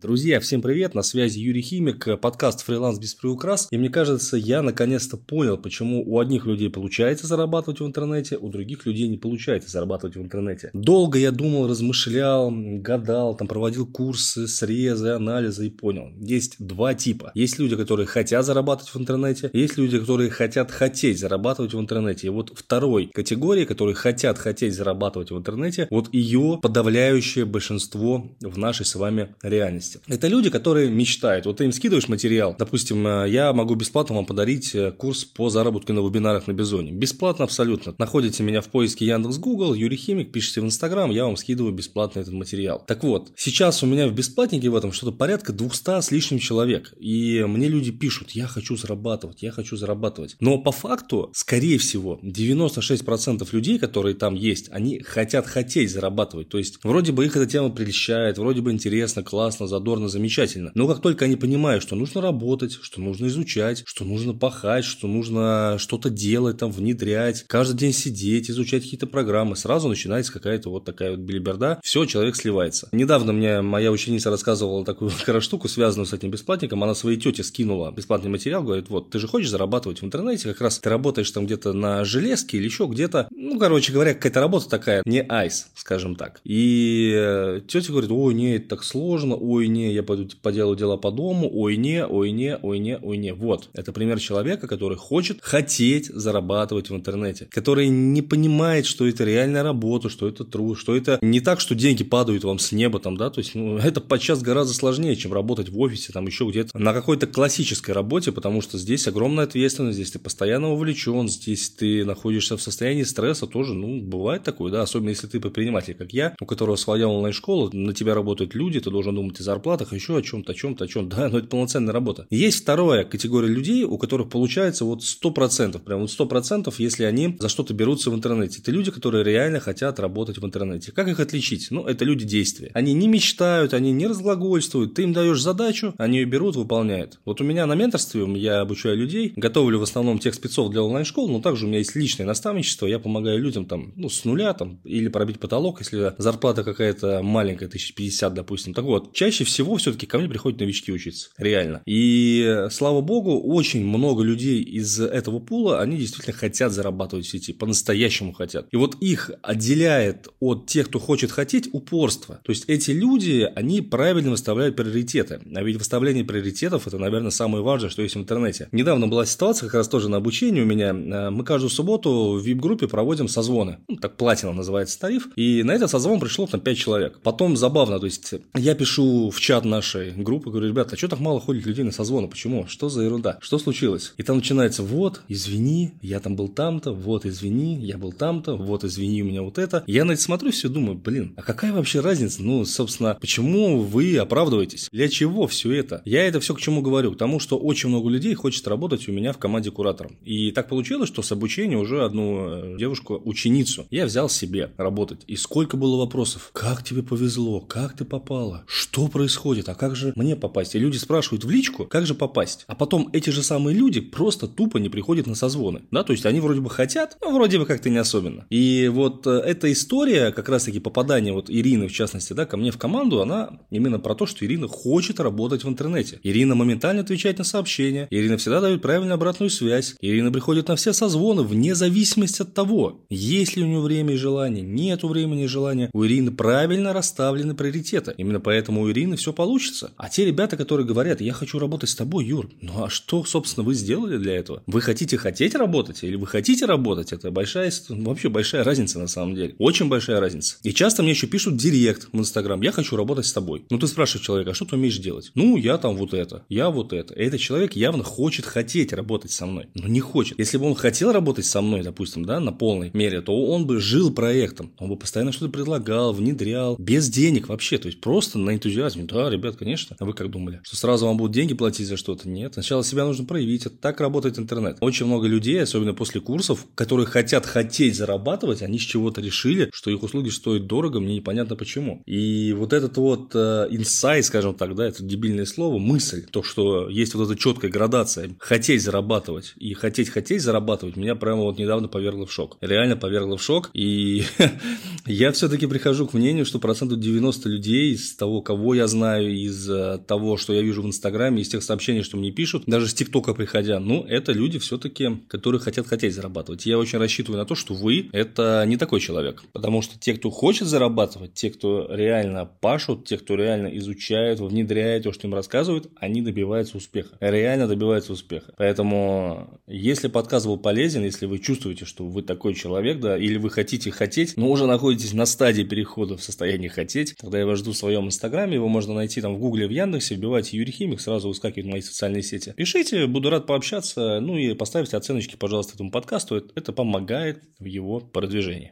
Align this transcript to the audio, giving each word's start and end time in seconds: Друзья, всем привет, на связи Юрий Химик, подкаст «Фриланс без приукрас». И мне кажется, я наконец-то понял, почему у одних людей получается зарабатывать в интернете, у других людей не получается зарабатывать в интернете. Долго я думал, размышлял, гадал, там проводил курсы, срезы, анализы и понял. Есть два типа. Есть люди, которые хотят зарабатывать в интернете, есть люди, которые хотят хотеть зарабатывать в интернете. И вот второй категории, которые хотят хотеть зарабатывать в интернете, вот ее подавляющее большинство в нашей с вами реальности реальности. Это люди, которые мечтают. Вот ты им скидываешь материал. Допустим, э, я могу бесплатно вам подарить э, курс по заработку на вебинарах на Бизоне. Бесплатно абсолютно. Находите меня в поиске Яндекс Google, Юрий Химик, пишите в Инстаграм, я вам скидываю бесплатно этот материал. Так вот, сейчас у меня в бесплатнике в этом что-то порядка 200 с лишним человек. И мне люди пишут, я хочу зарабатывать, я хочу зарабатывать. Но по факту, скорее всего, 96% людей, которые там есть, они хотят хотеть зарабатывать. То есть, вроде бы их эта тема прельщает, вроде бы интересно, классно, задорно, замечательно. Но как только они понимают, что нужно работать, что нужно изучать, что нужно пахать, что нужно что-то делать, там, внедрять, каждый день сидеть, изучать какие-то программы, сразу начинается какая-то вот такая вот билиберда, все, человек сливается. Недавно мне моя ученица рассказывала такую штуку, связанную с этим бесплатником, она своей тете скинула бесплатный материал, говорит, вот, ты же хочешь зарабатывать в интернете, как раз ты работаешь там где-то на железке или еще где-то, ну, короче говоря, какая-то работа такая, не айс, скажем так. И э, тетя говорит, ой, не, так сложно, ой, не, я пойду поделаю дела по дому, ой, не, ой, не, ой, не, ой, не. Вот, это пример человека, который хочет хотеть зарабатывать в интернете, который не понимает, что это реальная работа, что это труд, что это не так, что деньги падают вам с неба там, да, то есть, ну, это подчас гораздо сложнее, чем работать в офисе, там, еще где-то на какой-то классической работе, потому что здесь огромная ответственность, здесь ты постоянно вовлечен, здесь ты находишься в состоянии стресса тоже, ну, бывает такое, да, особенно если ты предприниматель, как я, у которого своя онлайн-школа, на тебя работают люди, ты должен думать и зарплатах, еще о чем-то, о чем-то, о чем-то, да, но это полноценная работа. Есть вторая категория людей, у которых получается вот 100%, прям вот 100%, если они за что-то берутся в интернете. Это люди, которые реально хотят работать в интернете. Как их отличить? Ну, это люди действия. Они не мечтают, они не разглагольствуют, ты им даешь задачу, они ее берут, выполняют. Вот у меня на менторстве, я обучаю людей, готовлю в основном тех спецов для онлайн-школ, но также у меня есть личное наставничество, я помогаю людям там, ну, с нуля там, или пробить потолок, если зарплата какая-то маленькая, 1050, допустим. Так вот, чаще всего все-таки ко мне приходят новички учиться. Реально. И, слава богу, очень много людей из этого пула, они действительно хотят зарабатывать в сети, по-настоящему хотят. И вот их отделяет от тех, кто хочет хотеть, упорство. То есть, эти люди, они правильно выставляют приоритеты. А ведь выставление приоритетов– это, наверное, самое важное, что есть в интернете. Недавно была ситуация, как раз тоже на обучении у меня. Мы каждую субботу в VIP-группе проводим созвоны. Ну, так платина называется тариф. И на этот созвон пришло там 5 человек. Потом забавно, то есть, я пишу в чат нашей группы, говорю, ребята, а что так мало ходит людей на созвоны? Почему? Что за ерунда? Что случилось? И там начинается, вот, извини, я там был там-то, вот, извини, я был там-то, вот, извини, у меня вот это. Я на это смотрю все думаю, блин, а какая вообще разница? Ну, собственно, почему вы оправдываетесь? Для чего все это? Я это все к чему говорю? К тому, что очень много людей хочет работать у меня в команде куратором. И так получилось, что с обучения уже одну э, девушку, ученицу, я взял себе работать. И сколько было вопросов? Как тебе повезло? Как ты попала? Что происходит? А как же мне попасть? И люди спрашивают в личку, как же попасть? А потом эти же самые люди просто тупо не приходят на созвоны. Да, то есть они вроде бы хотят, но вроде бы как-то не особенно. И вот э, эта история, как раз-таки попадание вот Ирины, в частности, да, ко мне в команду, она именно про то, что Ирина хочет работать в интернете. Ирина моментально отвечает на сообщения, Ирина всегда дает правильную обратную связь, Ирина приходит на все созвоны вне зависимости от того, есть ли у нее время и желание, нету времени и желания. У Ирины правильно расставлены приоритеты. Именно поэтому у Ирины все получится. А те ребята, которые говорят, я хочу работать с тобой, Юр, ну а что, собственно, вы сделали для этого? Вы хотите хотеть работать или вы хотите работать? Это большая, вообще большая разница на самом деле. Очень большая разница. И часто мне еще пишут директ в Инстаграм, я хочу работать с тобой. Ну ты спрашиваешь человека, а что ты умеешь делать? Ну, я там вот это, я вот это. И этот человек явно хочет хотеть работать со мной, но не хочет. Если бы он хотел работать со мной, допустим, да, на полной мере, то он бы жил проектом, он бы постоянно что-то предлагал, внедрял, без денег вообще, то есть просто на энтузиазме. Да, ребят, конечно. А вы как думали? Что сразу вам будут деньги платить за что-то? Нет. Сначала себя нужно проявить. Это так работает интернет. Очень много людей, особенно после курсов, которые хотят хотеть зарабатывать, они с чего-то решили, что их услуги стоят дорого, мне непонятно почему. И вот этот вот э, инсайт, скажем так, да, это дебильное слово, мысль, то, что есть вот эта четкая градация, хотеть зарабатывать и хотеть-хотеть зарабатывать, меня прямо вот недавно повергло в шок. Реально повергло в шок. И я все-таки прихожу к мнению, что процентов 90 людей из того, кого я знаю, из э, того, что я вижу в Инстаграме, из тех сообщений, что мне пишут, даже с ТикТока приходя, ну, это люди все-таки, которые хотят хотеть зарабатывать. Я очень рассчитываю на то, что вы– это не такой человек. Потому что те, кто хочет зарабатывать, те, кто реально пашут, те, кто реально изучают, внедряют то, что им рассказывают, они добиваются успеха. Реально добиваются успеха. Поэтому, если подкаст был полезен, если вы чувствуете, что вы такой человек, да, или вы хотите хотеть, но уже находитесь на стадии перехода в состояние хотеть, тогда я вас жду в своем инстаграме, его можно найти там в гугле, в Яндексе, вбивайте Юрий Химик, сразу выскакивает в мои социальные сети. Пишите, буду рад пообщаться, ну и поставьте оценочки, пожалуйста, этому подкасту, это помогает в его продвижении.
Друзья, 0.00 0.38
всем 0.38 0.62
привет, 0.62 0.94
на 0.94 1.02
связи 1.02 1.40
Юрий 1.40 1.60
Химик, 1.60 2.20
подкаст 2.20 2.64
«Фриланс 2.64 3.00
без 3.00 3.16
приукрас». 3.16 3.66
И 3.72 3.76
мне 3.76 3.90
кажется, 3.90 4.36
я 4.36 4.62
наконец-то 4.62 5.16
понял, 5.16 5.58
почему 5.58 6.04
у 6.06 6.20
одних 6.20 6.46
людей 6.46 6.70
получается 6.70 7.26
зарабатывать 7.26 7.80
в 7.80 7.84
интернете, 7.84 8.36
у 8.36 8.48
других 8.48 8.86
людей 8.86 9.08
не 9.08 9.18
получается 9.18 9.68
зарабатывать 9.68 10.14
в 10.14 10.22
интернете. 10.22 10.70
Долго 10.72 11.18
я 11.18 11.32
думал, 11.32 11.66
размышлял, 11.66 12.52
гадал, 12.52 13.36
там 13.36 13.48
проводил 13.48 13.88
курсы, 13.88 14.46
срезы, 14.46 15.08
анализы 15.08 15.66
и 15.66 15.70
понял. 15.70 16.12
Есть 16.20 16.64
два 16.64 16.94
типа. 16.94 17.32
Есть 17.34 17.58
люди, 17.58 17.74
которые 17.74 18.06
хотят 18.06 18.46
зарабатывать 18.46 18.94
в 18.94 19.00
интернете, 19.00 19.50
есть 19.52 19.78
люди, 19.78 19.98
которые 19.98 20.30
хотят 20.30 20.70
хотеть 20.70 21.18
зарабатывать 21.18 21.74
в 21.74 21.80
интернете. 21.80 22.28
И 22.28 22.30
вот 22.30 22.52
второй 22.54 23.06
категории, 23.06 23.64
которые 23.64 23.96
хотят 23.96 24.38
хотеть 24.38 24.76
зарабатывать 24.76 25.32
в 25.32 25.36
интернете, 25.36 25.88
вот 25.90 26.14
ее 26.14 26.60
подавляющее 26.62 27.44
большинство 27.44 28.30
в 28.40 28.58
нашей 28.58 28.86
с 28.86 28.94
вами 28.94 29.34
реальности 29.42 29.87
реальности. 29.88 30.00
Это 30.06 30.28
люди, 30.28 30.50
которые 30.50 30.90
мечтают. 30.90 31.46
Вот 31.46 31.58
ты 31.58 31.64
им 31.64 31.72
скидываешь 31.72 32.08
материал. 32.08 32.54
Допустим, 32.58 33.06
э, 33.06 33.30
я 33.30 33.52
могу 33.52 33.74
бесплатно 33.74 34.16
вам 34.16 34.26
подарить 34.26 34.74
э, 34.74 34.92
курс 34.92 35.24
по 35.24 35.48
заработку 35.50 35.92
на 35.92 36.00
вебинарах 36.00 36.46
на 36.46 36.52
Бизоне. 36.52 36.92
Бесплатно 36.92 37.44
абсолютно. 37.44 37.94
Находите 37.98 38.42
меня 38.42 38.60
в 38.60 38.68
поиске 38.68 39.06
Яндекс 39.06 39.38
Google, 39.38 39.74
Юрий 39.74 39.96
Химик, 39.96 40.32
пишите 40.32 40.60
в 40.60 40.64
Инстаграм, 40.64 41.10
я 41.10 41.24
вам 41.24 41.36
скидываю 41.36 41.72
бесплатно 41.72 42.20
этот 42.20 42.34
материал. 42.34 42.84
Так 42.86 43.04
вот, 43.04 43.32
сейчас 43.36 43.82
у 43.82 43.86
меня 43.86 44.08
в 44.08 44.14
бесплатнике 44.14 44.68
в 44.68 44.76
этом 44.76 44.92
что-то 44.92 45.12
порядка 45.12 45.52
200 45.52 46.00
с 46.02 46.10
лишним 46.10 46.38
человек. 46.38 46.92
И 46.98 47.44
мне 47.46 47.68
люди 47.68 47.90
пишут, 47.90 48.30
я 48.32 48.46
хочу 48.46 48.76
зарабатывать, 48.76 49.42
я 49.42 49.50
хочу 49.50 49.76
зарабатывать. 49.76 50.36
Но 50.40 50.58
по 50.58 50.72
факту, 50.72 51.30
скорее 51.34 51.78
всего, 51.78 52.20
96% 52.22 53.46
людей, 53.52 53.78
которые 53.78 54.14
там 54.14 54.34
есть, 54.34 54.68
они 54.70 55.00
хотят 55.00 55.46
хотеть 55.46 55.90
зарабатывать. 55.90 56.48
То 56.48 56.58
есть, 56.58 56.78
вроде 56.82 57.12
бы 57.12 57.24
их 57.24 57.36
эта 57.36 57.46
тема 57.46 57.70
прельщает, 57.70 58.38
вроде 58.38 58.60
бы 58.60 58.72
интересно, 58.72 59.22
классно, 59.22 59.66
задорно, 59.78 60.08
замечательно. 60.08 60.72
Но 60.74 60.86
как 60.86 61.00
только 61.00 61.24
они 61.24 61.36
понимают, 61.36 61.82
что 61.82 61.96
нужно 61.96 62.20
работать, 62.20 62.78
что 62.82 63.00
нужно 63.00 63.26
изучать, 63.26 63.82
что 63.86 64.04
нужно 64.04 64.34
пахать, 64.34 64.84
что 64.84 65.06
нужно 65.06 65.76
что-то 65.78 66.10
делать, 66.10 66.58
там, 66.58 66.70
внедрять, 66.70 67.44
каждый 67.46 67.76
день 67.76 67.92
сидеть, 67.92 68.50
изучать 68.50 68.82
какие-то 68.82 69.06
программы, 69.06 69.56
сразу 69.56 69.88
начинается 69.88 70.32
какая-то 70.32 70.70
вот 70.70 70.84
такая 70.84 71.12
вот 71.12 71.20
билиберда, 71.20 71.80
все, 71.82 72.04
человек 72.04 72.36
сливается. 72.36 72.88
Недавно 72.92 73.32
мне 73.32 73.62
моя 73.62 73.90
ученица 73.90 74.30
рассказывала 74.30 74.84
такую 74.84 75.10
штуку, 75.40 75.68
связанную 75.68 76.06
с 76.06 76.12
этим 76.12 76.30
бесплатником, 76.30 76.82
она 76.82 76.94
своей 76.94 77.18
тете 77.18 77.44
скинула 77.44 77.92
бесплатный 77.92 78.30
материал, 78.30 78.62
говорит, 78.62 78.88
вот, 78.88 79.10
ты 79.10 79.18
же 79.18 79.28
хочешь 79.28 79.50
зарабатывать 79.50 80.02
в 80.02 80.04
интернете, 80.04 80.48
как 80.48 80.60
раз 80.60 80.78
ты 80.78 80.90
работаешь 80.90 81.30
там 81.30 81.46
где-то 81.46 81.72
на 81.72 82.04
железке 82.04 82.58
или 82.58 82.64
еще 82.64 82.86
где-то, 82.86 83.28
ну, 83.30 83.58
короче 83.58 83.92
говоря, 83.92 84.14
какая-то 84.14 84.40
работа 84.40 84.68
такая, 84.68 85.02
не 85.04 85.22
айс, 85.22 85.68
скажем 85.74 86.16
так. 86.16 86.40
И 86.44 87.12
э, 87.14 87.60
тетя 87.66 87.92
говорит, 87.92 88.10
ой, 88.10 88.34
не, 88.34 88.58
так 88.58 88.82
сложно, 88.82 89.36
ой, 89.36 89.67
не, 89.68 89.92
я 89.92 90.02
пойду 90.02 90.28
поделаю 90.42 90.76
дела 90.76 90.96
по 90.96 91.10
дому, 91.10 91.50
ой, 91.52 91.76
не, 91.76 92.04
ой, 92.04 92.30
не, 92.30 92.56
ой, 92.56 92.78
не, 92.78 92.98
ой, 92.98 93.16
не. 93.16 93.32
Вот, 93.32 93.68
это 93.72 93.92
пример 93.92 94.20
человека, 94.20 94.66
который 94.66 94.96
хочет 94.96 95.38
хотеть 95.42 96.06
зарабатывать 96.06 96.90
в 96.90 96.94
интернете, 96.94 97.48
который 97.50 97.88
не 97.88 98.22
понимает, 98.22 98.86
что 98.86 99.06
это 99.06 99.24
реальная 99.24 99.62
работа, 99.62 100.08
что 100.08 100.28
это 100.28 100.44
труд, 100.44 100.78
что 100.78 100.94
это 100.94 101.18
не 101.22 101.40
так, 101.40 101.60
что 101.60 101.74
деньги 101.74 102.04
падают 102.04 102.44
вам 102.44 102.58
с 102.58 102.72
неба 102.72 103.00
там, 103.00 103.16
да, 103.16 103.30
то 103.30 103.38
есть, 103.38 103.54
ну, 103.54 103.78
это 103.88 104.00
подчас 104.00 104.42
гораздо 104.42 104.74
сложнее, 104.74 105.16
чем 105.16 105.32
работать 105.32 105.68
в 105.68 105.78
офисе, 105.78 106.12
там, 106.12 106.26
еще 106.26 106.48
где-то 106.48 106.76
на 106.78 106.92
какой-то 106.92 107.26
классической 107.26 107.92
работе, 107.92 108.32
потому 108.32 108.60
что 108.60 108.78
здесь 108.78 109.06
огромная 109.06 109.44
ответственность, 109.44 109.96
здесь 109.96 110.12
ты 110.12 110.18
постоянно 110.18 110.70
вовлечен, 110.70 111.28
здесь 111.28 111.70
ты 111.70 112.04
находишься 112.04 112.56
в 112.56 112.62
состоянии 112.62 113.02
стресса 113.04 113.46
тоже, 113.46 113.74
ну, 113.74 114.00
бывает 114.00 114.42
такое, 114.42 114.72
да, 114.72 114.82
особенно 114.82 115.10
если 115.10 115.26
ты 115.26 115.40
предприниматель, 115.40 115.94
как 115.94 116.12
я, 116.12 116.34
у 116.40 116.46
которого 116.46 116.76
своя 116.76 117.08
онлайн-школа, 117.08 117.70
на 117.72 117.94
тебя 117.94 118.14
работают 118.14 118.54
люди, 118.54 118.80
ты 118.80 118.90
должен 118.90 119.14
думать 119.14 119.40
и 119.40 119.42
зарплатах, 119.58 119.92
еще 119.92 120.16
о 120.16 120.22
чем-то, 120.22 120.52
о 120.52 120.54
чем-то, 120.54 120.84
о 120.84 120.88
чем-то, 120.88 121.16
да, 121.16 121.28
но 121.28 121.38
это 121.38 121.48
полноценная 121.48 121.92
работа. 121.92 122.26
Есть 122.30 122.62
вторая 122.62 123.04
категория 123.04 123.48
людей, 123.48 123.84
у 123.84 123.98
которых 123.98 124.28
получается 124.28 124.84
вот 124.84 125.00
100%, 125.00 125.80
прям 125.80 126.00
вот 126.00 126.10
100%, 126.10 126.72
если 126.78 127.04
они 127.04 127.36
за 127.40 127.48
что-то 127.48 127.74
берутся 127.74 128.10
в 128.10 128.14
интернете. 128.14 128.60
Это 128.60 128.70
люди, 128.70 128.90
которые 128.90 129.24
реально 129.24 129.60
хотят 129.60 129.98
работать 129.98 130.38
в 130.38 130.44
интернете. 130.44 130.92
Как 130.92 131.08
их 131.08 131.20
отличить? 131.20 131.68
Ну, 131.70 131.84
это 131.84 132.04
люди 132.04 132.24
действия. 132.24 132.70
Они 132.74 132.94
не 132.94 133.08
мечтают, 133.08 133.74
они 133.74 133.92
не 133.92 134.06
разглагольствуют, 134.06 134.94
ты 134.94 135.02
им 135.02 135.12
даешь 135.12 135.42
задачу, 135.42 135.94
они 135.98 136.18
ее 136.18 136.24
берут, 136.24 136.56
выполняют. 136.56 137.18
Вот 137.24 137.40
у 137.40 137.44
меня 137.44 137.66
на 137.66 137.74
менторстве, 137.74 138.24
я 138.36 138.60
обучаю 138.60 138.96
людей, 138.96 139.32
готовлю 139.36 139.78
в 139.78 139.82
основном 139.82 140.18
тех 140.18 140.34
спецов 140.34 140.70
для 140.70 140.82
онлайн-школ, 140.82 141.28
но 141.28 141.40
также 141.40 141.64
у 141.64 141.68
меня 141.68 141.78
есть 141.78 141.96
личное 141.96 142.26
наставничество, 142.26 142.86
я 142.86 142.98
помогаю 142.98 143.38
людям 143.38 143.66
там, 143.66 143.92
ну, 143.96 144.08
с 144.08 144.24
нуля 144.24 144.52
там, 144.52 144.80
или 144.84 145.08
пробить 145.08 145.40
потолок, 145.40 145.80
если 145.80 146.14
зарплата 146.18 146.62
какая-то 146.62 147.22
маленькая, 147.22 147.66
1050, 147.66 148.34
допустим. 148.34 148.74
Так 148.74 148.84
вот, 148.84 149.12
чаще 149.12 149.44
всего 149.48 149.76
все-таки 149.76 150.06
ко 150.06 150.18
мне 150.18 150.28
приходят 150.28 150.60
новички 150.60 150.92
учиться. 150.92 151.30
Реально. 151.38 151.82
И, 151.86 152.66
слава 152.70 153.00
богу, 153.00 153.40
очень 153.40 153.84
много 153.84 154.22
людей 154.22 154.62
из 154.62 155.00
этого 155.00 155.40
пула, 155.40 155.80
они 155.80 155.96
действительно 155.96 156.36
хотят 156.36 156.72
зарабатывать 156.72 157.26
в 157.26 157.30
сети, 157.30 157.52
по-настоящему 157.52 158.32
хотят. 158.32 158.66
И 158.70 158.76
вот 158.76 158.96
их 159.00 159.30
отделяет 159.42 160.28
от 160.40 160.66
тех, 160.66 160.88
кто 160.88 160.98
хочет 160.98 161.30
хотеть, 161.30 161.68
упорство. 161.72 162.40
То 162.44 162.50
есть, 162.50 162.64
эти 162.68 162.90
люди, 162.90 163.50
они 163.54 163.80
правильно 163.80 164.30
выставляют 164.30 164.76
приоритеты. 164.76 165.40
А 165.54 165.62
ведь 165.62 165.76
выставление 165.76 166.24
приоритетов– 166.24 166.86
это, 166.86 166.98
наверное, 166.98 167.30
самое 167.30 167.64
важное, 167.64 167.90
что 167.90 168.02
есть 168.02 168.14
в 168.14 168.18
интернете. 168.18 168.68
Недавно 168.72 169.08
была 169.08 169.26
ситуация, 169.26 169.66
как 169.66 169.74
раз 169.74 169.88
тоже 169.88 170.08
на 170.08 170.18
обучении 170.18 170.60
у 170.60 170.66
меня. 170.66 170.92
Мы 170.92 171.44
каждую 171.44 171.70
субботу 171.70 172.38
в 172.38 172.46
VIP-группе 172.46 172.88
проводим 172.88 173.28
созвоны. 173.28 173.78
Ну, 173.88 173.96
так 173.96 174.16
платина 174.16 174.52
называется 174.52 174.98
тариф. 175.00 175.28
И 175.36 175.62
на 175.62 175.72
этот 175.72 175.90
созвон 175.90 176.20
пришло 176.20 176.46
там 176.46 176.60
5 176.60 176.76
человек. 176.76 177.20
Потом 177.22 177.56
забавно, 177.56 177.98
то 177.98 178.06
есть, 178.06 178.34
я 178.54 178.74
пишу 178.74 179.30
в 179.30 179.37
чат 179.40 179.64
нашей 179.64 180.10
группы, 180.12 180.50
говорю, 180.50 180.68
ребята, 180.68 180.94
а 180.94 180.98
что 180.98 181.08
так 181.08 181.20
мало 181.20 181.40
ходит 181.40 181.66
людей 181.66 181.84
на 181.84 181.92
созвоны? 181.92 182.28
Почему? 182.28 182.66
Что 182.66 182.88
за 182.88 183.02
ерунда? 183.02 183.38
Что 183.40 183.58
случилось? 183.58 184.14
И 184.16 184.22
там 184.22 184.36
начинается, 184.36 184.82
вот, 184.82 185.22
извини, 185.28 185.92
я 186.02 186.20
там 186.20 186.36
был 186.36 186.48
там-то, 186.48 186.92
вот, 186.92 187.24
извини, 187.24 187.76
я 187.76 187.98
был 187.98 188.12
там-то, 188.12 188.56
вот, 188.56 188.84
извини, 188.84 189.22
у 189.22 189.26
меня 189.26 189.42
вот 189.42 189.58
это. 189.58 189.84
Я 189.86 190.04
на 190.04 190.12
это 190.12 190.22
смотрю 190.22 190.50
все 190.50 190.68
думаю, 190.68 190.96
блин, 190.96 191.34
а 191.36 191.42
какая 191.42 191.72
вообще 191.72 192.00
разница? 192.00 192.42
Ну, 192.42 192.64
собственно, 192.64 193.16
почему 193.20 193.80
вы 193.80 194.16
оправдываетесь? 194.16 194.88
Для 194.92 195.08
чего 195.08 195.46
все 195.46 195.72
это? 195.72 196.02
Я 196.04 196.26
это 196.26 196.40
все 196.40 196.54
к 196.54 196.60
чему 196.60 196.82
говорю? 196.82 197.12
К 197.12 197.18
тому, 197.18 197.40
что 197.40 197.58
очень 197.58 197.88
много 197.88 198.10
людей 198.10 198.34
хочет 198.34 198.66
работать 198.66 199.08
у 199.08 199.12
меня 199.12 199.32
в 199.32 199.38
команде 199.38 199.70
куратором. 199.70 200.16
И 200.24 200.50
так 200.50 200.68
получилось, 200.68 201.08
что 201.08 201.22
с 201.22 201.32
обучения 201.32 201.76
уже 201.76 202.04
одну 202.04 202.48
э, 202.48 202.76
девушку, 202.78 203.20
ученицу, 203.24 203.86
я 203.90 204.06
взял 204.06 204.28
себе 204.28 204.72
работать. 204.76 205.20
И 205.26 205.36
сколько 205.36 205.76
было 205.76 205.96
вопросов? 205.96 206.50
Как 206.52 206.84
тебе 206.84 207.02
повезло? 207.02 207.60
Как 207.60 207.96
ты 207.96 208.04
попала? 208.04 208.64
Что 208.66 209.08
происходит? 209.08 209.27
А 209.68 209.74
как 209.74 209.96
же 209.96 210.12
мне 210.16 210.36
попасть? 210.36 210.74
И 210.74 210.78
люди 210.78 210.96
спрашивают 210.96 211.44
в 211.44 211.50
личку, 211.50 211.84
как 211.84 212.06
же 212.06 212.14
попасть? 212.14 212.64
А 212.66 212.74
потом 212.74 213.08
эти 213.12 213.30
же 213.30 213.42
самые 213.42 213.76
люди 213.76 214.00
просто 214.00 214.46
тупо 214.46 214.78
не 214.78 214.88
приходят 214.88 215.26
на 215.26 215.34
созвоны. 215.34 215.82
Да, 215.90 216.04
то 216.04 216.12
есть 216.12 216.26
они 216.26 216.40
вроде 216.40 216.60
бы 216.60 216.70
хотят, 216.70 217.16
но 217.20 217.30
вроде 217.30 217.58
бы 217.58 217.66
как-то 217.66 217.90
не 217.90 217.98
особенно. 217.98 218.46
И 218.50 218.88
вот 218.92 219.26
э, 219.26 219.30
эта 219.30 219.70
история, 219.72 220.32
как 220.32 220.48
раз-таки 220.48 220.80
попадание 220.80 221.32
вот 221.32 221.50
Ирины, 221.50 221.88
в 221.88 221.92
частности, 221.92 222.32
да, 222.32 222.46
ко 222.46 222.56
мне 222.56 222.70
в 222.70 222.78
команду, 222.78 223.20
она 223.20 223.60
именно 223.70 223.98
про 223.98 224.14
то, 224.14 224.26
что 224.26 224.44
Ирина 224.44 224.68
хочет 224.68 225.20
работать 225.20 225.64
в 225.64 225.68
интернете. 225.68 226.20
Ирина 226.22 226.54
моментально 226.54 227.02
отвечает 227.02 227.38
на 227.38 227.44
сообщения, 227.44 228.08
Ирина 228.10 228.36
всегда 228.36 228.60
дает 228.60 228.82
правильную 228.82 229.14
обратную 229.14 229.50
связь, 229.50 229.94
Ирина 230.00 230.32
приходит 230.32 230.68
на 230.68 230.76
все 230.76 230.92
созвоны 230.92 231.42
вне 231.42 231.74
зависимости 231.74 232.42
от 232.42 232.54
того, 232.54 233.04
есть 233.10 233.56
ли 233.56 233.62
у 233.62 233.66
нее 233.66 233.80
время 233.80 234.14
и 234.14 234.16
желание, 234.16 234.62
нету 234.62 235.08
времени 235.08 235.44
и 235.44 235.48
желания. 235.48 235.90
У 235.92 236.04
Ирины 236.04 236.30
правильно 236.30 236.92
расставлены 236.92 237.54
приоритеты. 237.54 238.14
Именно 238.16 238.40
поэтому 238.40 238.82
у 238.82 238.90
Ирины 238.90 239.16
все 239.18 239.32
получится. 239.32 239.92
А 239.96 240.08
те 240.08 240.24
ребята, 240.24 240.56
которые 240.56 240.86
говорят, 240.86 241.20
я 241.20 241.32
хочу 241.32 241.58
работать 241.58 241.90
с 241.90 241.94
тобой, 241.94 242.24
Юр, 242.24 242.50
ну 242.60 242.84
а 242.84 242.88
что, 242.88 243.24
собственно, 243.24 243.64
вы 243.64 243.74
сделали 243.74 244.16
для 244.16 244.36
этого? 244.36 244.62
Вы 244.66 244.80
хотите 244.80 245.18
хотеть 245.18 245.54
работать 245.54 246.02
или 246.02 246.16
вы 246.16 246.26
хотите 246.26 246.64
работать? 246.64 247.12
Это 247.12 247.30
большая, 247.30 247.72
вообще 247.88 248.28
большая 248.28 248.64
разница 248.64 248.98
на 248.98 249.08
самом 249.08 249.34
деле. 249.34 249.54
Очень 249.58 249.88
большая 249.88 250.20
разница. 250.20 250.56
И 250.62 250.72
часто 250.72 251.02
мне 251.02 251.12
еще 251.12 251.26
пишут 251.26 251.56
директ 251.56 252.08
в 252.12 252.18
Инстаграм, 252.18 252.60
я 252.62 252.72
хочу 252.72 252.96
работать 252.96 253.26
с 253.26 253.32
тобой. 253.32 253.64
Ну 253.70 253.78
ты 253.78 253.86
спрашиваешь 253.86 254.24
человека, 254.24 254.52
а 254.52 254.54
что 254.54 254.64
ты 254.64 254.76
умеешь 254.76 254.98
делать? 254.98 255.30
Ну, 255.34 255.56
я 255.56 255.78
там 255.78 255.96
вот 255.96 256.14
это, 256.14 256.44
я 256.48 256.70
вот 256.70 256.92
это. 256.92 257.14
И 257.14 257.22
этот 257.22 257.40
человек 257.40 257.74
явно 257.74 258.04
хочет 258.04 258.46
хотеть 258.46 258.92
работать 258.92 259.30
со 259.30 259.46
мной, 259.46 259.68
но 259.74 259.88
не 259.88 260.00
хочет. 260.00 260.38
Если 260.38 260.58
бы 260.58 260.66
он 260.66 260.74
хотел 260.74 261.12
работать 261.12 261.46
со 261.46 261.60
мной, 261.60 261.82
допустим, 261.82 262.24
да, 262.24 262.40
на 262.40 262.52
полной 262.52 262.90
мере, 262.94 263.20
то 263.20 263.46
он 263.46 263.66
бы 263.66 263.80
жил 263.80 264.12
проектом, 264.12 264.72
он 264.78 264.88
бы 264.90 264.96
постоянно 264.96 265.32
что-то 265.32 265.52
предлагал, 265.52 266.12
внедрял, 266.12 266.76
без 266.78 267.08
денег 267.08 267.48
вообще, 267.48 267.78
то 267.78 267.86
есть 267.88 268.00
просто 268.00 268.38
на 268.38 268.56
энтузиазме. 269.02 269.24
Да, 269.24 269.30
ребят, 269.30 269.56
конечно. 269.56 269.96
А 269.98 270.04
вы 270.04 270.12
как 270.12 270.30
думали? 270.30 270.60
Что 270.62 270.76
сразу 270.76 271.06
вам 271.06 271.16
будут 271.16 271.32
деньги 271.32 271.54
платить 271.54 271.88
за 271.88 271.96
что-то? 271.96 272.28
Нет. 272.28 272.54
Сначала 272.54 272.84
себя 272.84 273.04
нужно 273.04 273.24
проявить. 273.24 273.66
Это 273.66 273.76
так 273.76 274.00
работает 274.00 274.38
интернет. 274.38 274.78
Очень 274.80 275.06
много 275.06 275.26
людей, 275.26 275.62
особенно 275.62 275.94
после 275.94 276.20
курсов, 276.20 276.66
которые 276.74 277.06
хотят 277.06 277.46
хотеть 277.46 277.96
зарабатывать, 277.96 278.62
они 278.62 278.78
с 278.78 278.82
чего-то 278.82 279.20
решили, 279.20 279.70
что 279.72 279.90
их 279.90 280.02
услуги 280.02 280.28
стоят 280.28 280.66
дорого, 280.66 281.00
мне 281.00 281.16
непонятно 281.16 281.56
почему. 281.56 282.02
И 282.06 282.52
вот 282.56 282.72
этот 282.72 282.96
вот 282.96 283.32
э, 283.34 283.68
инсайт, 283.70 284.24
скажем 284.24 284.54
так, 284.54 284.74
да, 284.74 284.86
это 284.86 285.02
дебильное 285.02 285.46
слово, 285.46 285.78
мысль, 285.78 286.24
то, 286.30 286.42
что 286.42 286.88
есть 286.88 287.14
вот 287.14 287.30
эта 287.30 287.38
четкая 287.38 287.70
градация, 287.70 288.36
хотеть 288.38 288.82
зарабатывать 288.82 289.54
и 289.56 289.74
хотеть-хотеть 289.74 290.42
зарабатывать, 290.42 290.96
меня 290.96 291.14
прямо 291.14 291.42
вот 291.42 291.58
недавно 291.58 291.88
повергло 291.88 292.26
в 292.26 292.32
шок. 292.32 292.56
Реально 292.60 292.96
повергло 292.96 293.36
в 293.36 293.42
шок. 293.42 293.70
И 293.74 294.24
я 295.06 295.32
все-таки 295.32 295.66
прихожу 295.66 296.06
к 296.06 296.14
мнению, 296.14 296.44
что 296.44 296.58
процентов 296.58 297.00
90 297.00 297.48
людей 297.48 297.92
из 297.92 298.14
того, 298.16 298.42
кого 298.42 298.74
я 298.74 298.86
знаю, 298.88 299.32
из 299.32 299.68
э, 299.70 299.98
того, 300.06 300.36
что 300.36 300.52
я 300.52 300.62
вижу 300.62 300.82
в 300.82 300.86
Инстаграме, 300.86 301.42
из 301.42 301.48
тех 301.48 301.62
сообщений, 301.62 302.02
что 302.02 302.16
мне 302.16 302.30
пишут, 302.30 302.64
даже 302.66 302.88
с 302.88 302.94
ТикТока 302.94 303.34
приходя, 303.34 303.78
ну, 303.78 304.04
это 304.04 304.32
люди 304.32 304.58
все-таки, 304.58 305.18
которые 305.28 305.60
хотят 305.60 305.86
хотеть 305.86 306.14
зарабатывать. 306.14 306.66
Я 306.66 306.78
очень 306.78 306.98
рассчитываю 306.98 307.38
на 307.38 307.46
то, 307.46 307.54
что 307.54 307.74
вы– 307.74 308.08
это 308.12 308.64
не 308.66 308.76
такой 308.76 309.00
человек. 309.00 309.42
Потому 309.52 309.82
что 309.82 309.98
те, 309.98 310.14
кто 310.14 310.30
хочет 310.30 310.66
зарабатывать, 310.66 311.34
те, 311.34 311.50
кто 311.50 311.86
реально 311.90 312.44
пашут, 312.46 313.06
те, 313.06 313.18
кто 313.18 313.34
реально 313.34 313.68
изучают, 313.78 314.40
внедряют 314.40 315.04
то, 315.04 315.12
что 315.12 315.26
им 315.26 315.34
рассказывают, 315.34 315.88
они 315.96 316.22
добиваются 316.22 316.76
успеха. 316.76 317.16
Реально 317.20 317.68
добиваются 317.68 318.12
успеха. 318.12 318.52
Поэтому, 318.56 319.60
если 319.66 320.08
подкаст 320.08 320.46
был 320.46 320.58
полезен, 320.58 321.04
если 321.04 321.26
вы 321.26 321.38
чувствуете, 321.38 321.84
что 321.84 322.06
вы 322.06 322.22
такой 322.22 322.54
человек, 322.54 323.00
да, 323.00 323.16
или 323.18 323.36
вы 323.36 323.50
хотите 323.50 323.90
хотеть, 323.90 324.36
но 324.36 324.50
уже 324.50 324.66
находитесь 324.66 325.12
на 325.12 325.26
стадии 325.26 325.62
перехода 325.62 326.16
в 326.16 326.22
состояние 326.22 326.70
хотеть, 326.70 327.14
тогда 327.20 327.38
я 327.38 327.46
вас 327.46 327.58
жду 327.58 327.72
в 327.72 327.76
своем 327.76 328.06
инстаграме, 328.06 328.54
его 328.54 328.68
можно 328.68 328.77
найти 328.86 329.20
там 329.20 329.34
в 329.34 329.38
гугле, 329.38 329.66
в 329.66 329.70
Яндексе, 329.70 330.14
вбивайте 330.14 330.56
Юрий 330.56 330.72
Химик, 330.72 331.00
сразу 331.00 331.28
выскакивает 331.28 331.66
в 331.66 331.70
мои 331.70 331.80
социальные 331.80 332.22
сети. 332.22 332.54
Пишите, 332.56 333.06
буду 333.06 333.30
рад 333.30 333.46
пообщаться, 333.46 334.20
ну 334.20 334.36
и 334.36 334.54
поставьте 334.54 334.96
оценочки, 334.96 335.36
пожалуйста, 335.36 335.74
этому 335.74 335.90
подкасту, 335.90 336.36
это 336.54 336.72
помогает 336.72 337.42
в 337.58 337.64
его 337.64 338.00
продвижении. 338.00 338.66